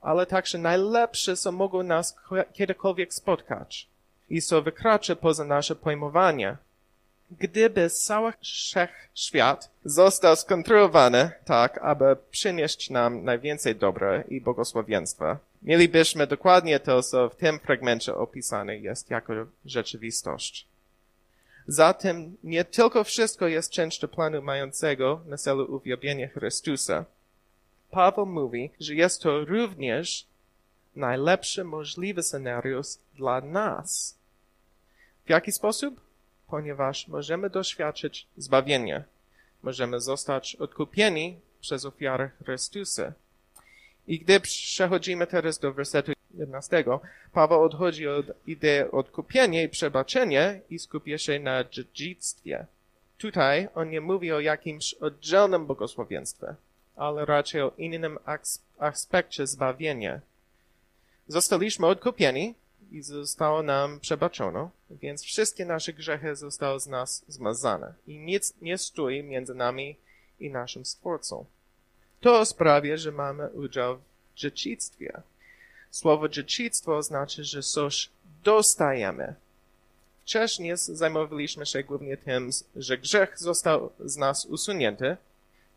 ale 0.00 0.26
także 0.26 0.58
najlepsze, 0.58 1.36
co 1.36 1.52
mogą 1.52 1.82
nas 1.82 2.16
kiedykolwiek 2.52 3.14
spotkać 3.14 3.86
i 4.30 4.42
co 4.42 4.62
wykracza 4.62 5.16
poza 5.16 5.44
nasze 5.44 5.76
pojmowanie. 5.76 6.56
Gdyby 7.30 7.90
cały 7.90 8.32
świat 9.14 9.70
został 9.84 10.36
skontrolowany 10.36 11.30
tak, 11.44 11.78
aby 11.78 12.16
przynieść 12.30 12.90
nam 12.90 13.24
najwięcej 13.24 13.76
dobra 13.76 14.22
i 14.22 14.40
błogosławieństwa, 14.40 15.38
mielibyśmy 15.62 16.26
dokładnie 16.26 16.80
to, 16.80 17.02
co 17.02 17.28
w 17.28 17.36
tym 17.36 17.58
fragmencie 17.58 18.14
opisane 18.14 18.76
jest 18.76 19.10
jako 19.10 19.32
rzeczywistość. 19.64 20.66
Zatem 21.66 22.36
nie 22.44 22.64
tylko 22.64 23.04
wszystko 23.04 23.46
jest 23.46 23.70
częścią 23.70 24.08
planu 24.08 24.42
mającego 24.42 25.20
na 25.26 25.36
celu 25.36 25.74
uwielbienie 25.76 26.28
Chrystusa. 26.28 27.04
Paweł 27.90 28.26
mówi, 28.26 28.70
że 28.80 28.94
jest 28.94 29.22
to 29.22 29.44
również 29.44 30.26
najlepszy 30.96 31.64
możliwy 31.64 32.22
scenariusz 32.22 32.86
dla 33.14 33.40
nas. 33.40 34.18
W 35.26 35.30
jaki 35.30 35.52
sposób? 35.52 36.00
Ponieważ 36.48 37.08
możemy 37.08 37.50
doświadczyć 37.50 38.26
zbawienia. 38.36 39.04
Możemy 39.62 40.00
zostać 40.00 40.56
odkupieni 40.56 41.40
przez 41.60 41.84
ofiarę 41.84 42.30
Chrystusa. 42.44 43.12
I 44.06 44.18
gdy 44.18 44.40
przechodzimy 44.40 45.26
teraz 45.26 45.58
do 45.58 45.72
wersetu 45.72 46.12
11, 46.34 46.84
Paweł 47.32 47.62
odchodzi 47.62 48.08
od 48.08 48.26
idei 48.46 48.90
odkupienia 48.90 49.62
i 49.62 49.68
przebaczenia 49.68 50.54
i 50.70 50.78
skupia 50.78 51.18
się 51.18 51.40
na 51.40 51.64
dziedzictwie. 51.64 52.66
Tutaj 53.18 53.68
on 53.74 53.90
nie 53.90 54.00
mówi 54.00 54.32
o 54.32 54.40
jakimś 54.40 54.94
oddzielnym 54.94 55.66
błogosławieństwie, 55.66 56.54
ale 56.96 57.24
raczej 57.24 57.62
o 57.62 57.72
innym 57.78 58.18
aspekcie 58.78 59.46
zbawienia. 59.46 60.20
Zostaliśmy 61.28 61.86
odkupieni 61.86 62.54
i 62.92 63.02
zostało 63.02 63.62
nam 63.62 64.00
przebaczono, 64.00 64.70
więc 64.90 65.22
wszystkie 65.22 65.64
nasze 65.64 65.92
grzechy 65.92 66.36
zostały 66.36 66.80
z 66.80 66.86
nas 66.86 67.24
zmazane 67.28 67.94
i 68.06 68.18
nic 68.18 68.54
nie 68.62 68.78
stoi 68.78 69.22
między 69.22 69.54
nami 69.54 69.96
i 70.40 70.50
naszym 70.50 70.84
Stwórcą. 70.84 71.44
To 72.20 72.44
sprawia, 72.44 72.96
że 72.96 73.12
mamy 73.12 73.48
udział 73.48 73.96
w 73.96 74.34
dziedzictwie. 74.34 75.22
Słowo 75.90 76.28
dziedzictwo 76.28 77.02
znaczy, 77.02 77.44
że 77.44 77.62
coś 77.62 78.10
dostajemy. 78.44 79.34
Wcześniej 80.22 80.72
zajmowaliśmy 80.76 81.66
się 81.66 81.82
głównie 81.82 82.16
tym, 82.16 82.50
że 82.76 82.98
grzech 82.98 83.38
został 83.38 83.92
z 84.00 84.16
nas 84.16 84.46
usunięty. 84.46 85.16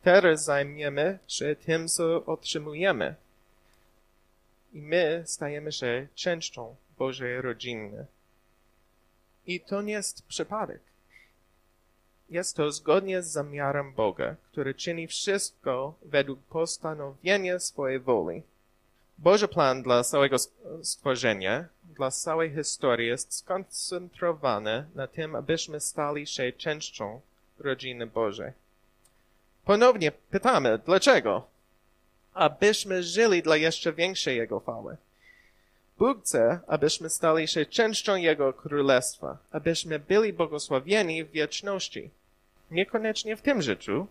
Teraz 0.03 0.43
zajmiemy 0.43 1.19
się 1.27 1.55
tym, 1.65 1.87
co 1.87 2.25
otrzymujemy. 2.25 3.15
I 4.73 4.81
my 4.81 5.23
stajemy 5.25 5.71
się 5.71 6.07
częścią 6.15 6.75
Bożej 6.97 7.41
rodziny. 7.41 8.05
I 9.47 9.59
to 9.59 9.81
nie 9.81 9.93
jest 9.93 10.27
przypadek. 10.27 10.81
Jest 12.29 12.55
to 12.55 12.71
zgodnie 12.71 13.21
z 13.21 13.27
zamiarem 13.27 13.93
Boga, 13.93 14.35
który 14.51 14.73
czyni 14.73 15.07
wszystko 15.07 15.93
według 16.01 16.39
postanowienia 16.39 17.59
swojej 17.59 17.99
woli. 17.99 18.43
Boży 19.17 19.47
plan 19.47 19.83
dla 19.83 20.03
całego 20.03 20.37
stworzenia, 20.83 21.65
dla 21.83 22.11
całej 22.11 22.53
historii 22.53 23.07
jest 23.07 23.33
skoncentrowany 23.33 24.85
na 24.95 25.07
tym, 25.07 25.35
abyśmy 25.35 25.79
stali 25.79 26.27
się 26.27 26.51
częścią 26.51 27.21
rodziny 27.59 28.07
Bożej. 28.07 28.51
Ponownie 29.65 30.11
pytamy, 30.11 30.79
dlaczego? 30.85 31.47
Abyśmy 32.33 33.03
żyli 33.03 33.43
dla 33.43 33.57
jeszcze 33.57 33.93
większej 33.93 34.37
Jego 34.37 34.59
chwały. 34.59 34.97
Bóg 35.97 36.21
chce, 36.21 36.59
abyśmy 36.67 37.09
stali 37.09 37.47
się 37.47 37.65
częścią 37.65 38.15
Jego 38.15 38.53
Królestwa, 38.53 39.37
abyśmy 39.51 39.99
byli 39.99 40.33
błogosławieni 40.33 41.23
w 41.23 41.31
wieczności. 41.31 42.09
Niekoniecznie 42.71 43.35
w 43.37 43.41
tym 43.41 43.61
życiu, 43.61 44.07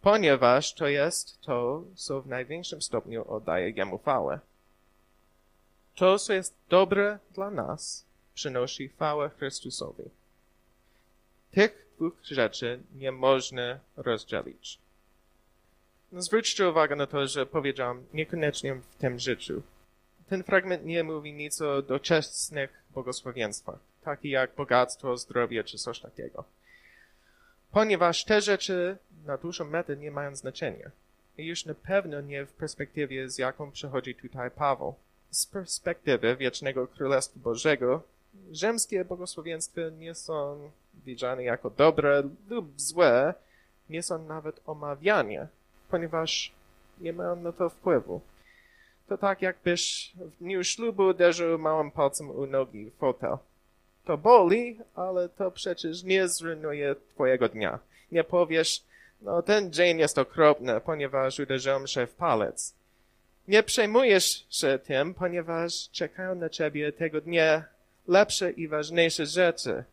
ponieważ 0.00 0.74
to 0.74 0.86
jest 0.86 1.40
to, 1.40 1.84
co 1.94 2.22
w 2.22 2.26
największym 2.26 2.82
stopniu 2.82 3.30
oddaje 3.30 3.70
Jemu 3.70 3.98
chwałę. 3.98 4.40
To, 5.94 6.18
co 6.18 6.32
jest 6.32 6.54
dobre 6.68 7.18
dla 7.34 7.50
nas, 7.50 8.04
przynosi 8.34 8.88
chwałę 8.88 9.30
Chrystusowi. 9.38 10.04
Tych 11.52 11.86
dwóch 11.96 12.14
rzeczy 12.22 12.80
nie 12.94 13.12
można 13.12 13.78
rozdzielić. 13.96 14.78
No, 16.12 16.22
zwróćcie 16.22 16.68
uwagę 16.68 16.96
na 16.96 17.06
to, 17.06 17.26
że 17.26 17.46
powiedziałam 17.46 18.06
niekoniecznie 18.12 18.74
w 18.74 18.96
tym 18.96 19.18
życiu. 19.18 19.62
Ten 20.28 20.44
fragment 20.44 20.84
nie 20.84 21.04
mówi 21.04 21.32
nic 21.32 21.60
o 21.60 21.82
doczesnych 21.82 22.82
błogosławieństwach, 22.90 23.78
takich 24.04 24.30
jak 24.30 24.54
bogactwo, 24.54 25.16
zdrowie 25.16 25.64
czy 25.64 25.78
coś 25.78 26.00
takiego. 26.00 26.44
Ponieważ 27.76 28.24
te 28.24 28.40
rzeczy 28.40 28.96
na 29.26 29.36
dłuższą 29.36 29.64
metę 29.64 29.96
nie 29.96 30.10
mają 30.10 30.36
znaczenia. 30.36 30.90
I 31.38 31.46
już 31.46 31.64
na 31.64 31.74
pewno 31.74 32.20
nie 32.20 32.46
w 32.46 32.52
perspektywie, 32.52 33.30
z 33.30 33.38
jaką 33.38 33.70
przychodzi 33.70 34.14
tutaj 34.14 34.50
Paweł. 34.50 34.94
Z 35.30 35.46
perspektywy 35.46 36.36
wiecznego 36.36 36.86
Królestwa 36.86 37.40
Bożego, 37.40 38.02
rzymskie 38.52 39.04
błogosławieństwa 39.04 39.80
nie 39.98 40.14
są 40.14 40.70
widziane 41.04 41.44
jako 41.44 41.70
dobre 41.70 42.22
lub 42.48 42.80
złe, 42.80 43.34
nie 43.90 44.02
są 44.02 44.26
nawet 44.26 44.60
omawiane, 44.66 45.48
ponieważ 45.90 46.52
nie 47.00 47.12
mają 47.12 47.36
na 47.36 47.52
to 47.52 47.70
wpływu. 47.70 48.20
To 49.08 49.18
tak 49.18 49.42
jakbyś 49.42 50.12
w 50.16 50.38
dniu 50.38 50.64
ślubu 50.64 51.02
uderzył 51.02 51.58
małym 51.58 51.90
palcem 51.90 52.30
u 52.30 52.46
nogi 52.46 52.90
w 52.90 52.94
fotel. 52.94 53.36
To 54.06 54.18
boli, 54.18 54.78
ale 54.94 55.28
to 55.28 55.50
przecież 55.50 56.02
nie 56.02 56.28
zrujnuje 56.28 56.94
twojego 57.14 57.48
dnia. 57.48 57.78
Nie 58.12 58.24
powiesz, 58.24 58.82
no 59.22 59.42
ten 59.42 59.72
dzień 59.72 59.98
jest 59.98 60.18
okropny, 60.18 60.80
ponieważ 60.80 61.38
uderzyłem 61.38 61.86
się 61.86 62.06
w 62.06 62.14
palec. 62.14 62.74
Nie 63.48 63.62
przejmujesz 63.62 64.46
się 64.50 64.78
tym, 64.78 65.14
ponieważ 65.14 65.90
czekają 65.90 66.34
na 66.34 66.48
ciebie 66.48 66.92
tego 66.92 67.20
dnia 67.20 67.64
lepsze 68.08 68.50
i 68.50 68.68
ważniejsze 68.68 69.26
rzeczy. 69.26 69.84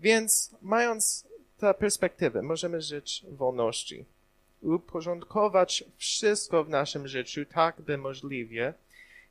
Więc 0.00 0.50
mając 0.62 1.24
tę 1.58 1.74
perspektywę, 1.74 2.42
możemy 2.42 2.80
żyć 2.80 3.24
w 3.28 3.36
wolności 3.36 4.04
uporządkować 4.62 5.84
wszystko 5.96 6.64
w 6.64 6.68
naszym 6.68 7.08
życiu 7.08 7.44
tak, 7.44 7.80
by 7.80 7.98
możliwie 7.98 8.74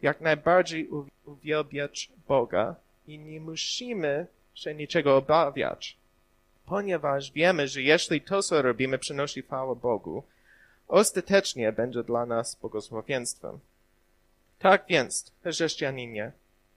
jak 0.02 0.22
najbardziej 0.22 0.90
uwielbiać 1.26 2.12
Boga 2.28 2.76
i 3.08 3.20
nie 3.20 3.40
musimy 3.40 4.28
się 4.54 4.76
niczego 4.76 5.18
obawiać, 5.18 5.98
ponieważ 6.66 7.32
wiemy, 7.32 7.68
że 7.68 7.82
jeśli 7.82 8.22
to, 8.22 8.44
co 8.44 8.62
robimy, 8.62 8.98
przynosi 8.98 9.42
chwałę 9.42 9.76
Bogu, 9.76 10.24
ostatecznie 10.88 11.72
będzie 11.72 12.04
dla 12.04 12.26
nas 12.26 12.56
błogosławieństwem. 12.56 13.60
Tak 14.60 14.86
więc, 14.90 15.32
chrześcijaninie, 15.44 16.32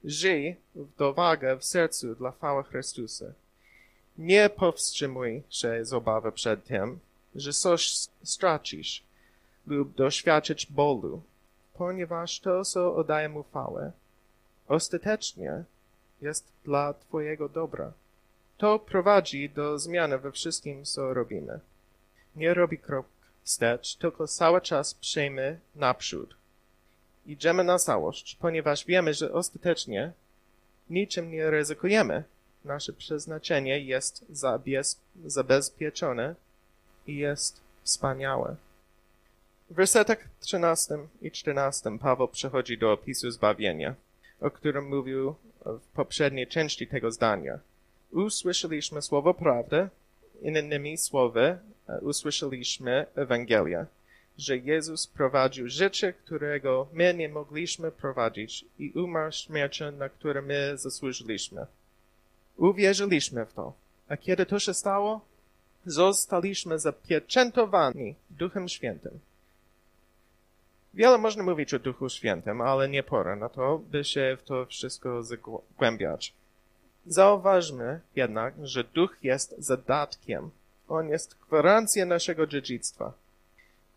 żyj 0.04 0.56
w 0.74 0.96
dowagę 0.96 1.56
w 1.56 1.64
sercu 1.64 2.14
dla 2.14 2.30
chwały 2.30 2.64
Chrystusa. 2.64 3.26
Nie 4.18 4.50
powstrzymuj 4.50 5.42
się 5.50 5.84
z 5.84 5.92
obawy 5.92 6.32
przed 6.32 6.64
tym, 6.64 6.98
że 7.34 7.52
coś 7.52 7.94
stracisz 8.22 9.02
lub 9.66 9.94
doświadczyć 9.94 10.66
bólu, 10.66 11.22
ponieważ 11.74 12.40
to, 12.40 12.64
co 12.64 12.96
oddaje 12.96 13.28
mu 13.28 13.42
chwałę, 13.42 13.92
ostatecznie 14.68 15.64
jest 16.20 16.52
dla 16.64 16.94
Twojego 16.94 17.48
dobra. 17.48 17.92
To 18.58 18.78
prowadzi 18.78 19.50
do 19.50 19.78
zmiany 19.78 20.18
we 20.18 20.32
wszystkim, 20.32 20.84
co 20.84 21.14
robimy. 21.14 21.60
Nie 22.36 22.54
robi 22.54 22.78
krok 22.78 23.06
wstecz, 23.42 23.96
tylko 23.96 24.26
cały 24.26 24.60
czas 24.60 24.94
przejmy 24.94 25.60
naprzód. 25.74 26.36
Idziemy 27.26 27.64
na 27.64 27.78
całość, 27.78 28.36
ponieważ 28.40 28.84
wiemy, 28.84 29.14
że 29.14 29.32
ostatecznie 29.32 30.12
niczym 30.90 31.30
nie 31.30 31.50
ryzykujemy. 31.50 32.24
Nasze 32.64 32.92
przeznaczenie 32.92 33.80
jest 33.80 34.24
zabezpieczone 35.26 36.34
i 37.06 37.16
jest 37.16 37.60
wspaniałe. 37.82 38.56
W 39.70 39.74
wersetach 39.74 40.18
13 40.40 40.98
i 41.22 41.30
14 41.30 41.98
Paweł 41.98 42.28
przechodzi 42.28 42.78
do 42.78 42.92
opisu 42.92 43.30
zbawienia, 43.30 43.94
o 44.40 44.50
którym 44.50 44.88
mówił 44.88 45.34
w 45.64 45.80
poprzedniej 45.94 46.46
części 46.46 46.86
tego 46.86 47.12
zdania. 47.12 47.58
Usłyszeliśmy 48.12 49.02
słowo 49.02 49.34
prawdy, 49.34 49.88
innymi 50.42 50.98
słowy 50.98 51.58
usłyszeliśmy 52.00 53.06
Ewangelię, 53.14 53.86
że 54.38 54.56
Jezus 54.56 55.06
prowadził 55.06 55.68
życie, 55.68 56.12
którego 56.12 56.86
my 56.92 57.14
nie 57.14 57.28
mogliśmy 57.28 57.92
prowadzić 57.92 58.64
i 58.78 58.90
umarł 58.90 59.32
śmiercią, 59.32 59.92
na 59.92 60.08
które 60.08 60.42
my 60.42 60.72
zasłużyliśmy. 60.78 61.66
Uwierzyliśmy 62.56 63.46
w 63.46 63.52
to. 63.52 63.72
A 64.08 64.16
kiedy 64.16 64.46
to 64.46 64.58
się 64.58 64.74
stało? 64.74 65.20
zostaliśmy 65.86 66.78
zapieczętowani 66.78 68.14
Duchem 68.30 68.68
Świętym. 68.68 69.18
Wiele 70.94 71.18
można 71.18 71.42
mówić 71.42 71.74
o 71.74 71.78
Duchu 71.78 72.08
Świętym, 72.08 72.60
ale 72.60 72.88
nie 72.88 73.02
pora 73.02 73.36
na 73.36 73.48
to, 73.48 73.78
by 73.78 74.04
się 74.04 74.36
w 74.40 74.42
to 74.42 74.66
wszystko 74.66 75.22
zagłębiać. 75.22 76.32
Zauważmy 77.06 78.00
jednak, 78.16 78.54
że 78.62 78.84
Duch 78.84 79.16
jest 79.22 79.54
zadatkiem. 79.58 80.50
On 80.88 81.08
jest 81.08 81.36
gwarancją 81.48 82.06
naszego 82.06 82.46
dziedzictwa. 82.46 83.12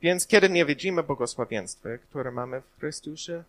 Więc 0.02 0.28
kiedy 0.28 0.50
nie 0.50 0.66
widzimy 0.66 1.04
błogosławieństwa, 1.04 1.90
które 1.98 2.32
mamy 2.32 2.62
w 2.62 2.80
Chrystusie, 2.80 3.44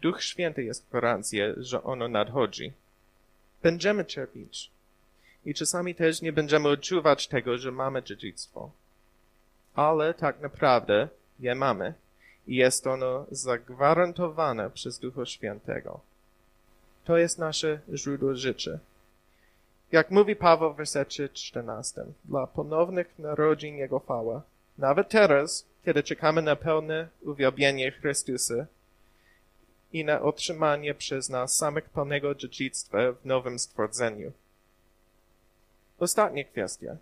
Duch 0.00 0.22
Święty 0.22 0.64
jest 0.64 0.88
gwarancją, 0.90 1.44
że 1.56 1.82
ono 1.82 2.08
nadchodzi. 2.08 2.72
Będziemy 3.62 4.04
cierpieć. 4.04 4.70
I 5.46 5.54
czasami 5.54 5.94
też 5.94 6.22
nie 6.22 6.32
będziemy 6.32 6.68
odczuwać 6.68 7.28
tego, 7.28 7.58
że 7.58 7.72
mamy 7.72 8.02
dziedzictwo. 8.02 8.70
Ale 9.74 10.14
tak 10.14 10.40
naprawdę 10.40 11.08
je 11.40 11.54
mamy. 11.54 11.94
I 12.46 12.56
jest 12.56 12.86
ono 12.86 13.26
zagwarantowane 13.30 14.70
przez 14.70 14.98
Ducha 14.98 15.26
Świętego. 15.26 16.00
To 17.04 17.16
jest 17.16 17.38
nasze 17.38 17.80
źródło 17.94 18.34
życia. 18.34 18.78
Jak 19.92 20.10
mówi 20.10 20.36
Paweł 20.36 20.74
w 20.74 20.76
wersecie 20.76 21.28
14, 21.28 22.04
dla 22.24 22.46
ponownych 22.46 23.18
narodzin 23.18 23.76
Jego 23.76 23.98
chwała, 24.00 24.42
nawet 24.78 25.08
teraz, 25.08 25.66
kiedy 25.84 26.02
czekamy 26.02 26.42
na 26.42 26.56
pełne 26.56 27.08
uwielbienie 27.22 27.90
Chrystusa 27.90 28.66
i 29.92 30.04
na 30.04 30.20
otrzymanie 30.22 30.94
przez 30.94 31.28
nas 31.28 31.56
samych 31.56 31.84
pełnego 31.84 32.34
dziedzictwa 32.34 32.98
w 33.12 33.24
nowym 33.24 33.58
stworzeniu. 33.58 34.32
Ostatnia 35.98 36.44
kwestia, 36.44 36.96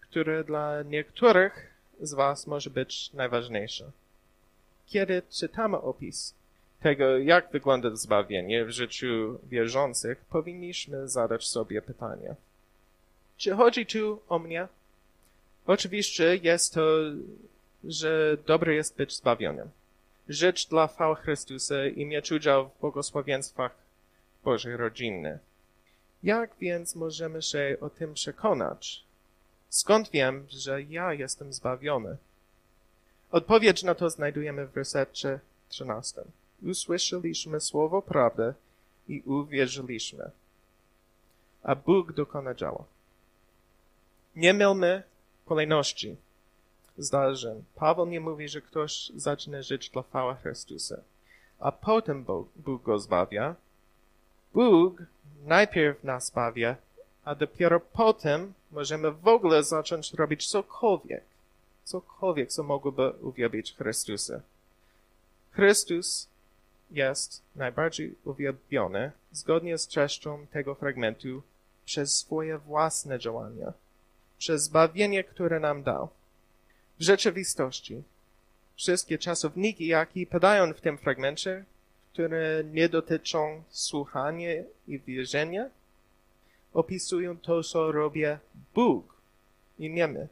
która 0.00 0.42
dla 0.42 0.82
niektórych 0.82 1.74
z 2.00 2.14
Was 2.14 2.46
może 2.46 2.70
być 2.70 3.12
najważniejsza. 3.12 3.84
Kiedy 4.86 5.22
czytamy 5.30 5.76
opis 5.76 6.34
tego, 6.82 7.18
jak 7.18 7.50
wygląda 7.50 7.96
zbawienie 7.96 8.64
w 8.64 8.70
życiu 8.70 9.38
wierzących, 9.48 10.24
powinniśmy 10.24 11.08
zadać 11.08 11.46
sobie 11.46 11.82
pytanie. 11.82 12.34
Czy 13.36 13.54
chodzi 13.54 13.86
tu 13.86 14.20
o 14.28 14.38
mnie? 14.38 14.68
Oczywiście 15.66 16.36
jest 16.36 16.74
to, 16.74 16.86
że 17.84 18.36
dobre 18.46 18.74
jest 18.74 18.96
być 18.96 19.16
zbawionym. 19.16 19.70
Żyć 20.28 20.66
dla 20.66 20.86
chwały 20.86 21.16
Chrystusa 21.16 21.86
i 21.86 22.06
mieć 22.06 22.32
udział 22.32 22.68
w 22.68 22.80
błogosławieństwach 22.80 23.74
Bożej 24.44 24.76
rodziny. 24.76 25.38
Jak 26.22 26.50
więc 26.60 26.94
możemy 26.94 27.42
się 27.42 27.76
o 27.80 27.90
tym 27.90 28.14
przekonać? 28.14 29.04
Skąd 29.68 30.10
wiem, 30.10 30.46
że 30.50 30.82
ja 30.82 31.12
jestem 31.12 31.52
zbawiony? 31.52 32.16
Odpowiedź 33.34 33.82
na 33.82 33.94
to 33.94 34.10
znajdujemy 34.10 34.66
w 34.66 34.72
wersecie 34.72 35.40
13. 35.68 36.22
Usłyszeliśmy 36.62 37.60
słowo 37.60 38.02
prawdy 38.02 38.54
i 39.08 39.22
uwierzyliśmy, 39.22 40.30
a 41.62 41.74
Bóg 41.74 42.12
dokona 42.12 42.54
dzieła. 42.54 42.84
Nie 44.36 44.54
mylmy 44.54 45.02
kolejności 45.46 46.16
zdarzeń. 46.98 47.64
Paweł 47.74 48.06
nie 48.06 48.20
mówi, 48.20 48.48
że 48.48 48.60
ktoś 48.60 49.10
zaczyna 49.16 49.62
żyć 49.62 49.90
dla 49.90 50.02
chwały 50.02 50.34
Chrystusa, 50.34 50.96
a 51.58 51.72
potem 51.72 52.24
Bóg, 52.24 52.48
Bóg 52.56 52.82
go 52.82 52.98
zbawia. 52.98 53.54
Bóg 54.52 55.02
najpierw 55.44 56.04
nas 56.04 56.26
zbawia, 56.26 56.76
a 57.24 57.34
dopiero 57.34 57.80
potem 57.80 58.52
możemy 58.70 59.12
w 59.12 59.28
ogóle 59.28 59.62
zacząć 59.62 60.12
robić 60.12 60.46
cokolwiek, 60.46 61.24
cokolwiek, 61.84 62.48
co 62.48 62.62
mogłoby 62.62 63.10
uwielbić 63.10 63.74
Chrystusa. 63.74 64.40
Chrystus 65.50 66.28
jest 66.90 67.42
najbardziej 67.56 68.14
uwielbiony 68.24 69.12
zgodnie 69.32 69.78
z 69.78 69.88
treścią 69.88 70.46
tego 70.46 70.74
fragmentu 70.74 71.42
przez 71.84 72.16
swoje 72.16 72.58
własne 72.58 73.18
działania, 73.18 73.72
przez 74.38 74.62
zbawienie, 74.62 75.24
które 75.24 75.60
nam 75.60 75.82
dał. 75.82 76.08
W 76.98 77.02
rzeczywistości 77.02 78.02
wszystkie 78.76 79.18
czasowniki, 79.18 79.86
jakie 79.86 80.26
padają 80.26 80.72
w 80.72 80.80
tym 80.80 80.98
fragmencie, 80.98 81.64
które 82.12 82.64
nie 82.64 82.88
dotyczą 82.88 83.62
słuchania 83.70 84.50
i 84.88 84.98
wierzenia, 84.98 85.70
opisują 86.72 87.38
to, 87.38 87.62
co 87.62 87.92
robi 87.92 88.22
Bóg 88.74 89.14
i 89.78 89.90
nie 89.90 90.08
my. 90.08 90.28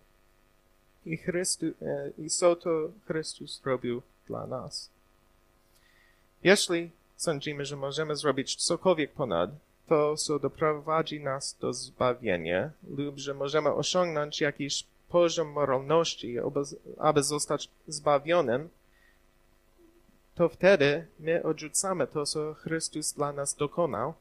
I, 1.06 1.16
Chrystu, 1.16 1.66
e, 1.66 2.10
I 2.18 2.30
co 2.30 2.56
to 2.56 2.88
Chrystus 3.06 3.62
robił 3.64 4.02
dla 4.26 4.46
nas. 4.46 4.90
Jeśli 6.44 6.90
sądzimy, 7.16 7.64
że 7.64 7.76
możemy 7.76 8.16
zrobić 8.16 8.56
cokolwiek 8.56 9.12
ponad 9.12 9.50
to, 9.88 10.16
co 10.16 10.38
doprowadzi 10.38 11.20
nas 11.20 11.56
do 11.60 11.72
zbawienia, 11.72 12.70
lub 12.96 13.18
że 13.18 13.34
możemy 13.34 13.74
osiągnąć 13.74 14.40
jakiś 14.40 14.84
poziom 15.08 15.48
moralności, 15.48 16.36
aby, 16.98 17.22
zostać 17.22 17.68
zbawionym, 17.88 18.68
to 20.34 20.48
wtedy 20.48 21.06
my 21.20 21.42
odrzucamy 21.42 22.06
to, 22.06 22.26
co 22.26 22.54
Chrystus 22.54 23.12
dla 23.12 23.32
nas 23.32 23.54
dokonał 23.54 24.14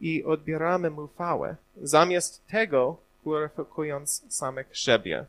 i 0.00 0.24
odbieramy 0.24 0.90
mu 0.90 1.08
chwałę, 1.08 1.56
zamiast 1.82 2.46
tego 2.46 2.96
gloryfikując 3.24 4.24
samych 4.28 4.76
siebie. 4.76 5.26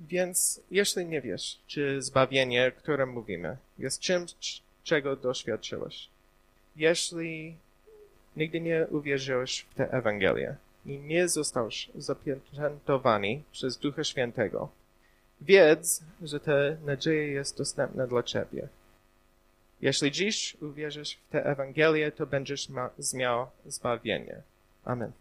Więc 0.00 0.60
jeśli 0.70 1.06
nie 1.06 1.20
wiesz, 1.20 1.58
czy 1.66 2.02
zbawienie, 2.02 2.72
o 2.76 2.80
którym 2.80 3.10
mówimy, 3.10 3.56
jest 3.78 4.00
czymś, 4.00 4.62
czego 4.84 5.16
doświadczyłeś, 5.16 6.08
jeśli 6.76 7.56
nigdy 8.36 8.60
nie 8.60 8.86
uwierzyłeś 8.90 9.60
w 9.70 9.74
tę 9.74 9.90
Ewangelię 9.90 10.56
i 10.86 10.98
nie 10.98 11.28
zostałeś 11.28 11.90
zapieczętowany 11.94 13.42
przez 13.52 13.78
Ducha 13.78 14.04
Świętego, 14.04 14.68
wiedz, 15.40 16.02
że 16.22 16.40
ta 16.40 16.52
nadzieja 16.84 17.32
jest 17.32 17.58
dostępna 17.58 18.06
dla 18.06 18.22
ciebie. 18.22 18.68
Jeśli 19.80 20.10
dziś 20.10 20.56
uwierzysz 20.62 21.14
w 21.14 21.30
tę 21.30 21.44
Ewangelię, 21.44 22.12
to 22.12 22.26
będziesz 22.26 22.68
miał 23.14 23.46
zbawienie. 23.66 24.42
Amen. 24.84 25.12